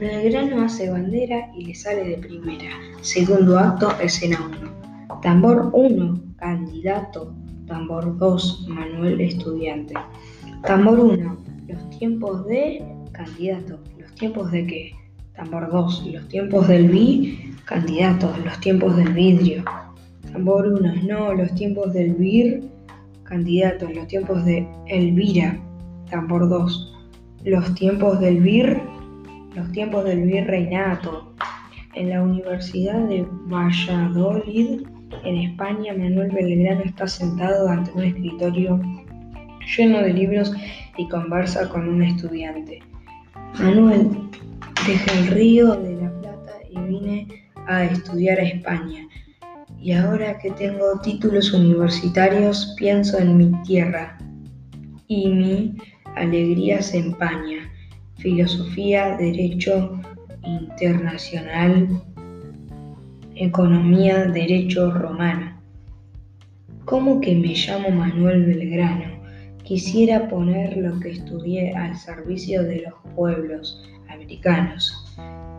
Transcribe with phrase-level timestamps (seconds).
[0.00, 2.70] Belgrano hace bandera y le sale de primera.
[3.02, 4.38] Segundo acto, escena
[5.10, 5.20] 1.
[5.20, 7.34] Tambor 1, candidato.
[7.66, 9.92] Tambor 2, Manuel estudiante.
[10.64, 11.36] Tambor 1,
[11.68, 12.82] los tiempos de
[13.12, 13.78] candidato.
[13.98, 14.92] ¿Los tiempos de qué?
[15.34, 18.34] Tambor 2, los tiempos del vi, candidato.
[18.42, 19.62] Los tiempos del vidrio.
[20.32, 22.64] Tambor 1, no, los tiempos del vir,
[23.24, 23.86] candidato.
[23.90, 25.60] Los tiempos de Elvira.
[26.10, 26.96] Tambor 2,
[27.44, 28.80] los tiempos del vir,
[29.60, 31.34] los tiempos del virreinato.
[31.94, 34.86] En la Universidad de Valladolid,
[35.24, 38.80] en España, Manuel Belgrano está sentado ante un escritorio
[39.76, 40.52] lleno de libros
[40.96, 42.80] y conversa con un estudiante.
[43.58, 44.10] Manuel,
[44.86, 47.28] deja el río de la Plata y vine
[47.66, 49.06] a estudiar a España.
[49.78, 54.16] Y ahora que tengo títulos universitarios, pienso en mi tierra
[55.08, 55.76] y mi
[56.14, 57.69] alegría se empaña
[58.20, 60.00] filosofía, derecho
[60.44, 61.88] internacional,
[63.34, 65.60] economía, derecho romano.
[66.84, 69.20] ¿Cómo que me llamo Manuel Belgrano?
[69.62, 74.92] Quisiera poner lo que estudié al servicio de los pueblos americanos.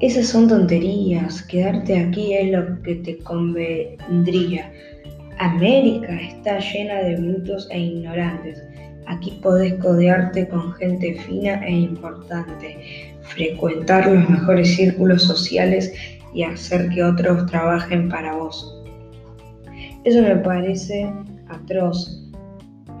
[0.00, 4.72] Esas son tonterías, quedarte aquí es lo que te convendría.
[5.38, 8.62] América está llena de brutos e ignorantes.
[9.06, 15.92] Aquí podés codearte con gente fina e importante, frecuentar los mejores círculos sociales
[16.34, 18.82] y hacer que otros trabajen para vos.
[20.04, 21.12] Eso me parece
[21.48, 22.18] atroz.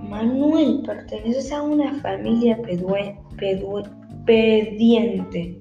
[0.08, 2.58] Manuel, perteneces a una familia
[4.26, 5.58] pediente.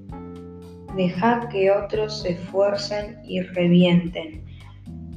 [0.96, 4.44] Deja que otros se esfuercen y revienten.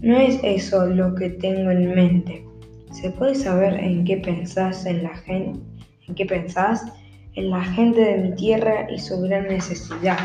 [0.03, 2.47] No es eso lo que tengo en mente.
[2.95, 5.59] ¿Se puede saber en qué pensás en la gente,
[6.07, 6.81] en qué pensás
[7.35, 10.17] en la gente de mi tierra y su gran necesidad?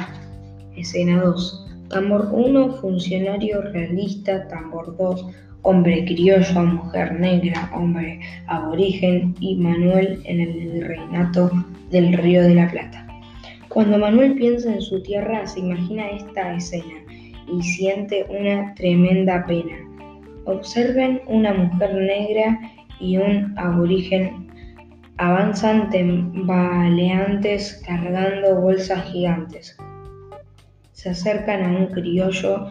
[0.77, 1.67] Escena 2.
[1.89, 4.47] Tambor 1, funcionario realista.
[4.49, 5.25] Tambor 2,
[5.63, 11.49] hombre criollo, mujer negra, hombre aborigen y Manuel en el reinato
[11.89, 13.07] del Río de la Plata.
[13.69, 17.03] Cuando Manuel piensa en su tierra, se imagina esta escena
[17.51, 19.88] y siente una tremenda pena.
[20.45, 22.59] Observen una mujer negra
[22.99, 24.49] y un aborigen
[25.19, 29.77] avanzan tambaleantes cargando bolsas gigantes.
[30.93, 32.67] Se acercan a un criollo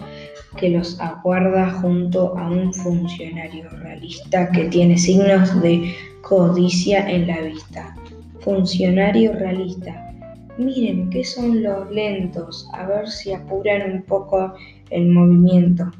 [0.57, 7.41] que los aguarda junto a un funcionario realista que tiene signos de codicia en la
[7.43, 7.95] vista.
[8.41, 10.13] Funcionario realista.
[10.57, 14.55] Miren qué son los lentos, a ver si apuran un poco
[14.91, 15.91] el movimiento.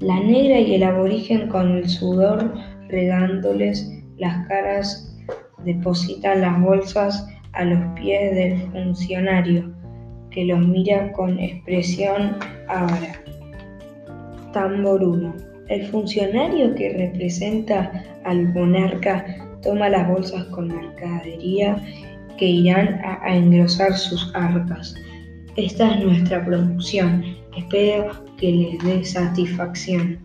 [0.00, 2.54] La negra y el aborigen con el sudor
[2.88, 5.14] regándoles las caras
[5.64, 9.70] depositan las bolsas a los pies del funcionario,
[10.30, 12.36] que los mira con expresión
[12.68, 13.22] ávara.
[14.54, 15.34] Tambor 1.
[15.68, 19.24] El funcionario que representa al monarca
[19.62, 21.76] toma las bolsas con mercadería
[22.38, 24.94] que irán a, engrosar sus arcas.
[25.56, 27.39] Esta es nuestra producción.
[27.56, 30.18] Espero que les dé satisfacción.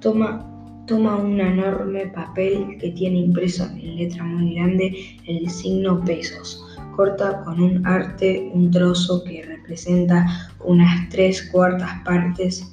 [0.00, 0.42] Toma,
[0.86, 6.64] toma un enorme papel que tiene impreso en letra muy grande el signo pesos.
[6.94, 12.72] Corta con un arte un trozo que representa unas tres cuartas partes.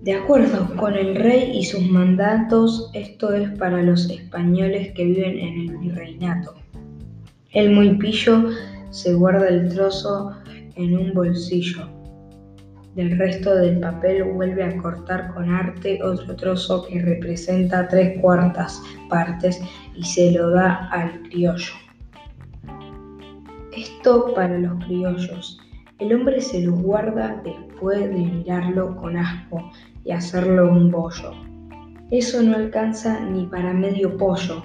[0.00, 5.38] De acuerdo con el rey y sus mandatos, esto es para los españoles que viven
[5.38, 6.54] en el virreinato.
[7.50, 8.48] El muy pillo
[8.88, 10.32] se guarda el trozo
[10.74, 12.01] en un bolsillo
[12.94, 18.82] del resto del papel vuelve a cortar con arte otro trozo que representa tres cuartas
[19.08, 19.60] partes
[19.94, 21.72] y se lo da al criollo.
[23.72, 25.58] Esto para los criollos.
[25.98, 29.70] El hombre se lo guarda después de mirarlo con asco
[30.04, 31.32] y hacerlo un bollo.
[32.10, 34.62] Eso no alcanza ni para medio pollo.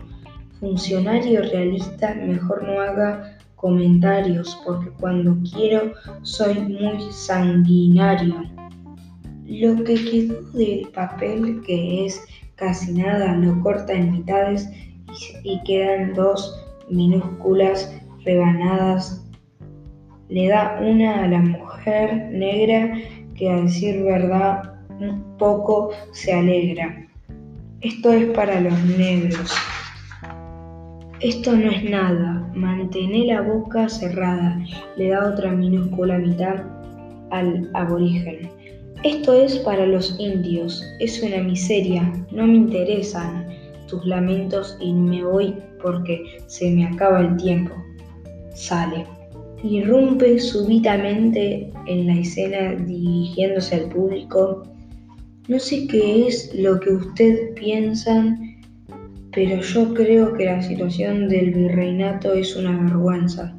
[0.60, 8.44] Funcionario realista, mejor no haga comentarios porque cuando quiero soy muy sanguinario.
[9.46, 12.22] Lo que quedó del papel, que es
[12.56, 14.70] casi nada, lo corta en mitades
[15.44, 17.94] y quedan dos minúsculas
[18.24, 19.26] rebanadas.
[20.30, 22.94] Le da una a la mujer negra
[23.36, 27.08] que a decir verdad un poco se alegra.
[27.82, 29.52] Esto es para los negros.
[31.22, 32.48] Esto no es nada.
[32.54, 34.64] Mantener la boca cerrada.
[34.98, 36.64] Le da otra minúscula mitad
[37.32, 38.50] al aborigen.
[39.04, 40.84] Esto es para los indios.
[41.00, 42.14] Es una miseria.
[42.32, 43.48] No me interesan
[43.88, 47.74] tus lamentos y me voy porque se me acaba el tiempo.
[48.54, 49.06] Sale.
[49.64, 54.64] Irrumpe súbitamente en la escena dirigiéndose al público.
[55.48, 58.47] No sé qué es lo que ustedes piensan,
[59.38, 63.56] pero yo creo que la situación del virreinato es una vergüenza.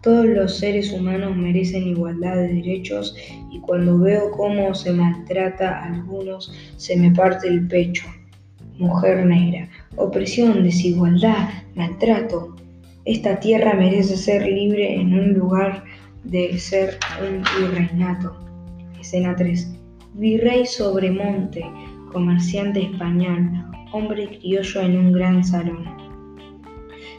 [0.00, 3.16] Todos los seres humanos merecen igualdad de derechos
[3.50, 8.06] y cuando veo cómo se maltrata a algunos se me parte el pecho.
[8.78, 12.54] Mujer negra, opresión, desigualdad, maltrato.
[13.04, 15.82] Esta tierra merece ser libre en un lugar
[16.22, 18.32] de ser un virreinato.
[19.00, 19.74] Escena 3.
[20.14, 21.64] Virrey Sobremonte,
[22.12, 26.06] comerciante español, hombre criollo en un gran salón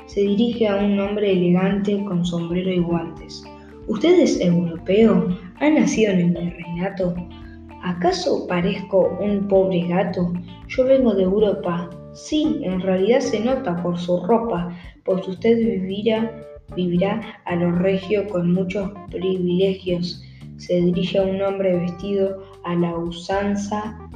[0.07, 3.43] se dirige a un hombre elegante con sombrero y guantes.
[3.87, 5.27] ¿Usted es europeo?
[5.59, 7.13] ¿Ha nacido en el reinato?
[7.83, 10.33] ¿Acaso parezco un pobre gato?
[10.69, 11.89] Yo vengo de Europa.
[12.13, 14.75] Sí, en realidad se nota por su ropa,
[15.05, 16.31] pues usted vivirá,
[16.75, 20.23] vivirá a lo regio con muchos privilegios.
[20.55, 24.06] Se dirige a un hombre vestido a la usanza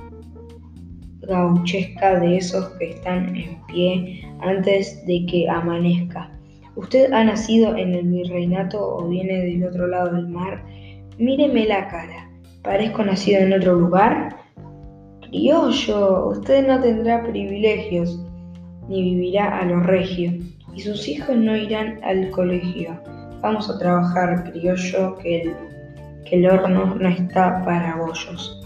[1.31, 6.29] gauchesca de esos que están en pie antes de que amanezca.
[6.75, 10.63] ¿Usted ha nacido en el virreinato o viene del otro lado del mar?
[11.17, 12.29] Míreme la cara.
[12.63, 14.35] ¿Parezco nacido en otro lugar?
[15.21, 18.23] Criollo, usted no tendrá privilegios,
[18.87, 20.33] ni vivirá a lo regio,
[20.75, 22.99] y sus hijos no irán al colegio.
[23.41, 25.53] Vamos a trabajar, criollo, que el,
[26.25, 28.60] que el horno no está para bollos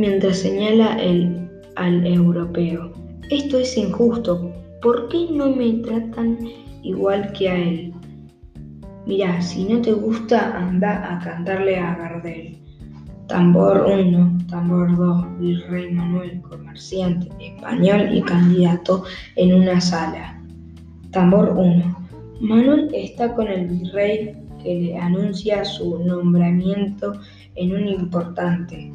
[0.00, 2.90] mientras señala el, al europeo.
[3.28, 4.50] Esto es injusto.
[4.80, 6.38] ¿Por qué no me tratan
[6.82, 7.92] igual que a él?
[9.06, 12.58] Mirá, si no te gusta, anda a cantarle a Gardel.
[13.26, 19.04] Tambor 1, tambor 2, virrey Manuel, comerciante, español y candidato
[19.36, 20.42] en una sala.
[21.12, 21.96] Tambor 1.
[22.40, 27.12] Manuel está con el virrey que le anuncia su nombramiento
[27.54, 28.90] en un importante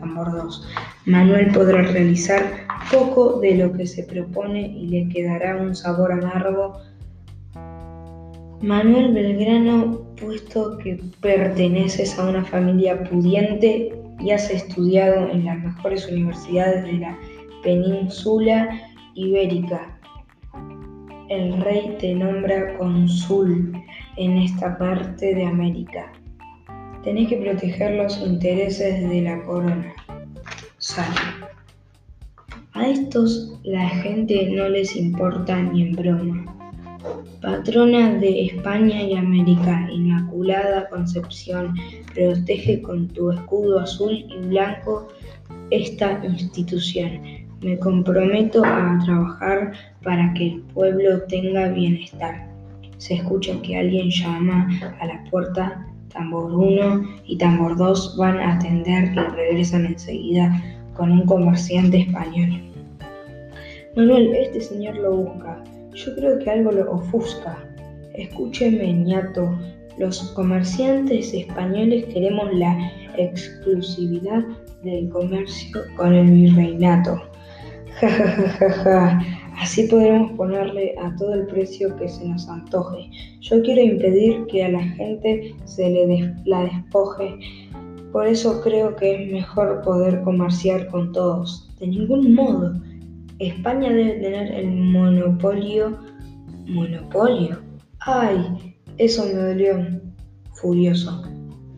[0.00, 0.68] Tambor 2.
[1.06, 2.42] Manuel podrá realizar
[2.90, 6.78] poco de lo que se propone y le quedará un sabor amargo.
[8.60, 16.08] Manuel Belgrano, puesto que perteneces a una familia pudiente y has estudiado en las mejores
[16.10, 17.16] universidades de la
[17.62, 18.68] península
[19.14, 19.98] ibérica,
[21.28, 23.72] el rey te nombra cónsul
[24.16, 26.10] en esta parte de América.
[27.04, 29.94] Tenés que proteger los intereses de la corona.
[30.78, 31.14] Sale.
[32.72, 36.54] A estos la gente no les importa ni en broma.
[37.40, 41.74] Patrona de España y América, Inmaculada Concepción,
[42.14, 45.08] protege con tu escudo azul y blanco
[45.70, 47.20] esta institución.
[47.62, 49.72] Me comprometo a trabajar
[50.02, 52.48] para que el pueblo tenga bienestar.
[52.98, 54.68] Se escucha que alguien llama
[55.00, 60.62] a la puerta Tambor 1 y Tambor 2 van a atender y regresan enseguida
[60.94, 62.60] con un comerciante español.
[63.96, 65.62] Manuel, este señor lo busca.
[65.94, 67.58] Yo creo que algo lo ofusca.
[68.14, 69.58] Escúcheme, ñato.
[69.98, 72.76] Los comerciantes españoles queremos la
[73.16, 74.44] exclusividad
[74.82, 77.20] del comercio con el virreinato.
[78.00, 79.20] Ja, ja, ja.
[79.60, 83.10] Así podremos ponerle a todo el precio que se nos antoje.
[83.40, 87.36] Yo quiero impedir que a la gente se le la despoje.
[88.12, 91.68] Por eso creo que es mejor poder comerciar con todos.
[91.80, 92.80] De ningún modo.
[93.40, 95.98] España debe tener el monopolio.
[96.66, 97.58] ¿Monopolio?
[98.00, 98.76] ¡Ay!
[98.98, 99.76] Eso me dolió.
[100.54, 101.24] Furioso.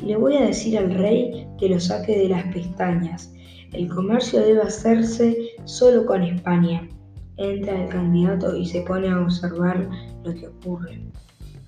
[0.05, 3.33] Le voy a decir al rey que lo saque de las pestañas.
[3.73, 6.89] El comercio debe hacerse solo con España.
[7.37, 9.89] Entra el candidato y se pone a observar
[10.25, 11.01] lo que ocurre.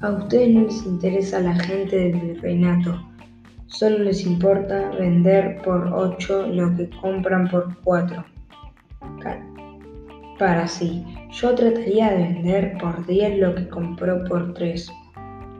[0.01, 3.01] A ustedes no les interesa la gente del virreinato,
[3.69, 8.25] solo les importa vender por 8 lo que compran por 4.
[10.39, 14.91] Para sí, yo trataría de vender por 10 lo que compró por 3.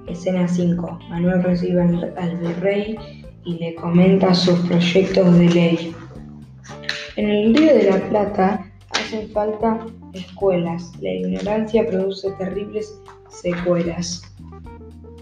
[0.09, 0.99] Escena 5.
[1.09, 2.99] Manuel recibe al virrey
[3.45, 5.95] y le comenta sus proyectos de ley.
[7.17, 10.93] En el Río de la Plata hacen falta escuelas.
[11.03, 14.23] La ignorancia produce terribles secuelas.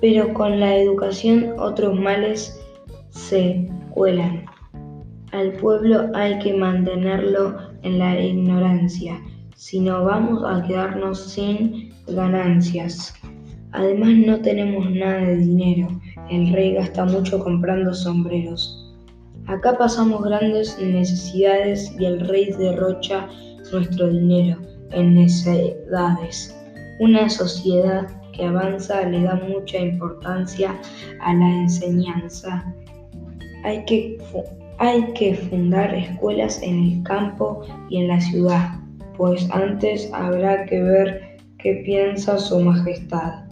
[0.01, 2.61] Pero con la educación otros males
[3.09, 4.45] se cuelan.
[5.33, 9.21] Al pueblo hay que mantenerlo en la ignorancia,
[9.57, 13.15] si no vamos a quedarnos sin ganancias.
[13.73, 15.89] Además no tenemos nada de dinero.
[16.31, 18.90] El rey gasta mucho comprando sombreros.
[19.51, 23.29] Acá pasamos grandes necesidades y el rey derrocha
[23.73, 24.57] nuestro dinero
[24.93, 26.57] en necedades.
[27.01, 30.81] Una sociedad que avanza le da mucha importancia
[31.21, 32.65] a la enseñanza.
[33.65, 34.19] Hay que,
[34.79, 38.79] hay que fundar escuelas en el campo y en la ciudad,
[39.17, 43.47] pues antes habrá que ver qué piensa su majestad.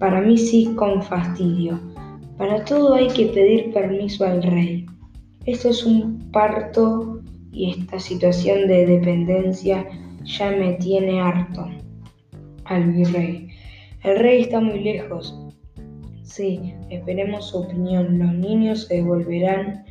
[0.00, 1.78] Para mí sí con fastidio.
[2.36, 4.89] Para todo hay que pedir permiso al rey.
[5.46, 9.86] Esto es un parto y esta situación de dependencia
[10.22, 11.66] ya me tiene harto.
[12.64, 13.48] Al virrey.
[14.02, 15.34] El rey está muy lejos.
[16.22, 18.18] Sí, esperemos su opinión.
[18.18, 19.84] Los niños se volverán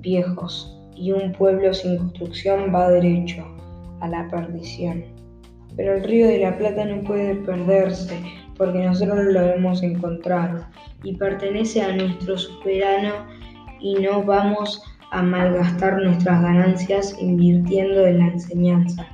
[0.00, 3.46] viejos y un pueblo sin construcción va derecho
[4.00, 5.04] a la perdición.
[5.76, 8.20] Pero el río de la Plata no puede perderse
[8.56, 10.66] porque nosotros lo hemos encontrado
[11.04, 13.37] y pertenece a nuestro soberano
[13.80, 19.06] y no vamos a malgastar nuestras ganancias invirtiendo en la enseñanza.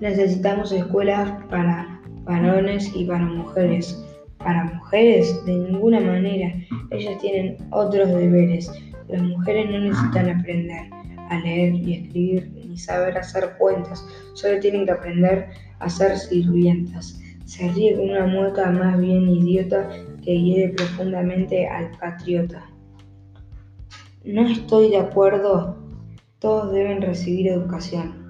[0.00, 4.04] Necesitamos escuelas para varones y para mujeres.
[4.38, 6.52] Para mujeres, de ninguna manera.
[6.90, 8.70] Ellas tienen otros deberes.
[9.08, 10.90] Las mujeres no necesitan aprender
[11.30, 14.04] a leer y escribir ni saber hacer cuentas.
[14.34, 17.20] Solo tienen que aprender a ser sirvientas.
[17.44, 19.88] Se ríe con una mueca más bien idiota
[20.24, 22.71] que hiere profundamente al patriota.
[24.24, 25.76] No estoy de acuerdo.
[26.38, 28.28] Todos deben recibir educación.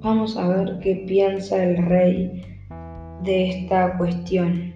[0.00, 2.42] Vamos a ver qué piensa el rey
[3.22, 4.74] de esta cuestión.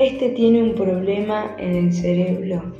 [0.00, 2.74] Este tiene un problema en el cerebro.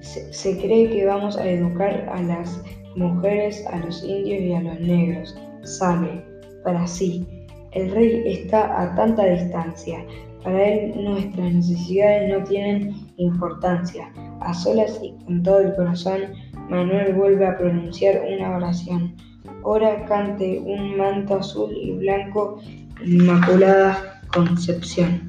[0.00, 2.60] Se, cree que vamos a educar a las
[2.96, 5.36] mujeres, a los indios y a los negros.
[5.62, 6.24] Sabe,
[6.64, 7.24] para sí.
[7.72, 10.04] El rey está a tanta distancia.
[10.42, 14.12] Para él nuestras necesidades no tienen importancia.
[14.40, 16.20] A solas y con todo el corazón
[16.68, 19.14] Manuel vuelve a pronunciar una oración.
[19.62, 22.60] Ora cante un manto azul y blanco,
[23.04, 25.28] Inmaculada Concepción.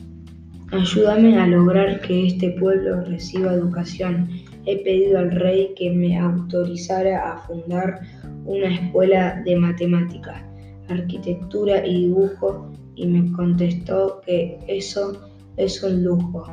[0.71, 4.29] Ayúdame a lograr que este pueblo reciba educación.
[4.65, 8.01] He pedido al rey que me autorizara a fundar
[8.45, 10.45] una escuela de matemática,
[10.89, 16.45] arquitectura y dibujo y me contestó que eso es un lujo.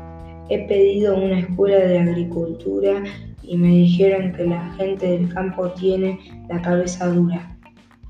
[0.49, 3.03] He pedido una escuela de agricultura
[3.43, 7.57] y me dijeron que la gente del campo tiene la cabeza dura.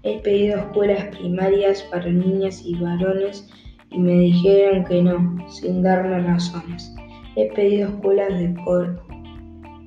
[0.02, 3.48] He pedido escuelas primarias para niñas y varones
[3.90, 6.94] y me dijeron que no, sin darme razones.
[7.36, 8.54] He pedido escuelas de,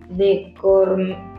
[0.09, 0.53] de,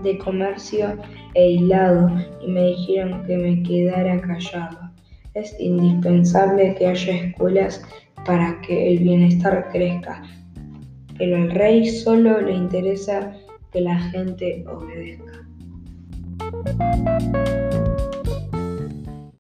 [0.02, 0.96] de comercio
[1.34, 2.10] e hilado
[2.44, 4.89] y me dijeron que me quedara callado.
[5.34, 7.82] Es indispensable que haya escuelas
[8.26, 10.22] para que el bienestar crezca,
[11.16, 13.32] pero al rey solo le interesa
[13.72, 15.46] que la gente obedezca.